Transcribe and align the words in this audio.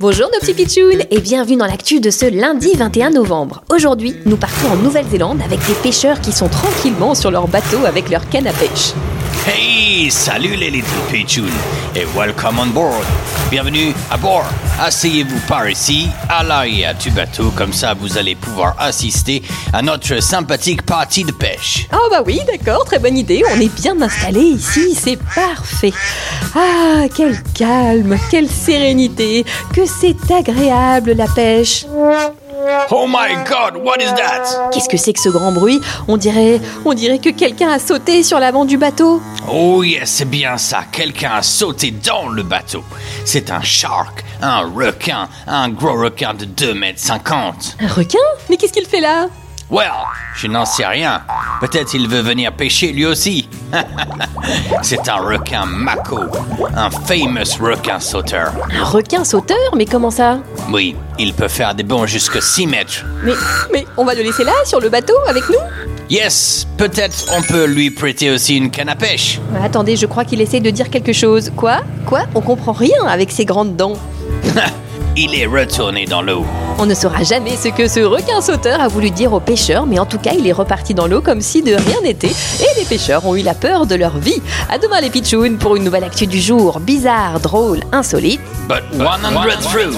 Bonjour 0.00 0.28
nos 0.32 0.40
petits 0.40 0.54
pitchouns 0.54 1.06
et 1.10 1.20
bienvenue 1.20 1.56
dans 1.56 1.66
l'actu 1.66 2.00
de 2.00 2.10
ce 2.10 2.26
lundi 2.26 2.72
21 2.74 3.10
novembre. 3.10 3.62
Aujourd'hui, 3.70 4.16
nous 4.26 4.36
partons 4.36 4.72
en 4.72 4.76
Nouvelle-Zélande 4.76 5.40
avec 5.42 5.60
des 5.66 5.74
pêcheurs 5.74 6.20
qui 6.20 6.32
sont 6.32 6.48
tranquillement 6.48 7.14
sur 7.14 7.30
leur 7.30 7.46
bateau 7.46 7.84
avec 7.86 8.10
leur 8.10 8.28
canne 8.28 8.48
à 8.48 8.52
pêche. 8.52 8.92
Hey, 9.46 10.10
salut 10.10 10.56
les 10.56 10.70
Little 10.70 10.88
Pigeons 11.10 11.44
et 11.94 12.06
welcome 12.16 12.58
on 12.58 12.68
board. 12.68 13.04
Bienvenue 13.50 13.92
à 14.10 14.16
bord. 14.16 14.46
Asseyez-vous 14.80 15.38
par 15.46 15.68
ici, 15.68 16.08
à 16.30 16.42
l'arrière 16.42 16.96
du 16.96 17.10
bateau, 17.10 17.50
comme 17.50 17.74
ça 17.74 17.92
vous 17.92 18.16
allez 18.16 18.36
pouvoir 18.36 18.74
assister 18.78 19.42
à 19.74 19.82
notre 19.82 20.22
sympathique 20.22 20.80
partie 20.86 21.24
de 21.24 21.32
pêche. 21.32 21.86
Ah 21.92 21.98
bah 22.10 22.22
oui, 22.24 22.40
d'accord, 22.46 22.86
très 22.86 22.98
bonne 22.98 23.18
idée, 23.18 23.42
on 23.54 23.60
est 23.60 23.74
bien 23.82 24.00
installé 24.00 24.40
ici, 24.40 24.94
c'est 24.94 25.18
parfait. 25.34 25.92
Ah, 26.54 27.02
quel 27.14 27.42
calme, 27.52 28.16
quelle 28.30 28.48
sérénité, 28.48 29.44
que 29.74 29.82
c'est 29.84 30.16
agréable 30.32 31.12
la 31.12 31.26
pêche. 31.26 31.84
Oh 32.90 33.06
my 33.06 33.34
god, 33.44 33.76
what 33.76 33.96
is 34.00 34.12
that? 34.14 34.70
Qu'est-ce 34.72 34.88
que 34.88 34.96
c'est 34.96 35.12
que 35.12 35.20
ce 35.20 35.28
grand 35.28 35.52
bruit? 35.52 35.80
On 36.08 36.16
dirait, 36.16 36.60
on 36.84 36.94
dirait 36.94 37.18
que 37.18 37.30
quelqu'un 37.30 37.70
a 37.70 37.78
sauté 37.78 38.22
sur 38.22 38.38
l'avant 38.38 38.64
du 38.64 38.76
bateau. 38.78 39.20
Oh 39.50 39.82
yes, 39.82 40.10
c'est 40.10 40.28
bien 40.28 40.56
ça. 40.56 40.84
Quelqu'un 40.90 41.32
a 41.36 41.42
sauté 41.42 41.90
dans 41.90 42.28
le 42.28 42.42
bateau. 42.42 42.82
C'est 43.24 43.50
un 43.50 43.62
shark, 43.62 44.24
un 44.42 44.70
requin, 44.74 45.28
un 45.46 45.68
gros 45.68 46.00
requin 46.00 46.34
de 46.34 46.44
2 46.44 46.74
mètres 46.74 47.00
50. 47.00 47.76
Un 47.80 47.88
requin? 47.88 48.18
Mais 48.48 48.56
qu'est-ce 48.56 48.72
qu'il 48.72 48.86
fait 48.86 49.00
là? 49.00 49.28
Well, 49.70 49.90
je 50.36 50.46
n'en 50.46 50.66
sais 50.66 50.84
rien. 50.84 51.22
Peut-être 51.60 51.94
il 51.94 52.06
veut 52.06 52.20
venir 52.20 52.52
pêcher 52.52 52.92
lui 52.92 53.06
aussi. 53.06 53.48
c'est 54.82 55.08
un 55.08 55.16
requin 55.16 55.64
mako, 55.64 56.20
un 56.76 56.90
famous 56.90 57.56
requin 57.60 57.98
sauteur. 57.98 58.52
Un 58.78 58.84
requin 58.84 59.24
sauteur? 59.24 59.56
Mais 59.74 59.86
comment 59.86 60.10
ça? 60.10 60.38
Oui, 60.70 60.94
il 61.18 61.32
peut 61.32 61.48
faire 61.48 61.74
des 61.74 61.82
bonds 61.82 62.06
jusqu'à 62.06 62.40
6 62.40 62.66
mètres. 62.66 63.04
Mais, 63.22 63.32
mais 63.72 63.86
on 63.96 64.04
va 64.04 64.14
le 64.14 64.22
laisser 64.22 64.44
là, 64.44 64.52
sur 64.64 64.80
le 64.80 64.90
bateau, 64.90 65.14
avec 65.28 65.48
nous? 65.48 65.58
Yes, 66.10 66.66
peut-être 66.76 67.24
on 67.34 67.40
peut 67.40 67.64
lui 67.64 67.90
prêter 67.90 68.30
aussi 68.30 68.56
une 68.56 68.70
canne 68.70 68.90
à 68.90 68.96
pêche. 68.96 69.40
Attendez, 69.62 69.96
je 69.96 70.04
crois 70.04 70.26
qu'il 70.26 70.42
essaye 70.42 70.60
de 70.60 70.70
dire 70.70 70.90
quelque 70.90 71.14
chose. 71.14 71.50
Quoi? 71.56 71.80
Quoi? 72.04 72.24
On 72.34 72.42
comprend 72.42 72.72
rien 72.72 73.06
avec 73.06 73.32
ses 73.32 73.46
grandes 73.46 73.76
dents. 73.76 73.96
Il 75.16 75.32
est 75.36 75.46
retourné 75.46 76.06
dans 76.06 76.22
l'eau. 76.22 76.44
On 76.78 76.86
ne 76.86 76.94
saura 76.94 77.22
jamais 77.22 77.56
ce 77.56 77.68
que 77.68 77.86
ce 77.86 78.00
requin 78.00 78.40
sauteur 78.40 78.80
a 78.80 78.88
voulu 78.88 79.12
dire 79.12 79.32
aux 79.32 79.38
pêcheurs, 79.38 79.86
mais 79.86 80.00
en 80.00 80.06
tout 80.06 80.18
cas, 80.18 80.32
il 80.36 80.44
est 80.44 80.52
reparti 80.52 80.92
dans 80.92 81.06
l'eau 81.06 81.20
comme 81.20 81.40
si 81.40 81.62
de 81.62 81.72
rien 81.72 82.00
n'était, 82.02 82.26
et 82.26 82.80
les 82.80 82.84
pêcheurs 82.84 83.24
ont 83.24 83.36
eu 83.36 83.42
la 83.42 83.54
peur 83.54 83.86
de 83.86 83.94
leur 83.94 84.18
vie. 84.18 84.42
À 84.68 84.78
demain 84.78 85.00
les 85.00 85.10
pitchouns 85.10 85.56
pour 85.56 85.76
une 85.76 85.84
nouvelle 85.84 86.02
actu 86.02 86.26
du 86.26 86.40
jour, 86.40 86.80
bizarre, 86.80 87.38
drôle, 87.38 87.80
insolite. 87.92 88.40
But 88.68 88.82
100 88.92 89.04
through. 89.62 89.94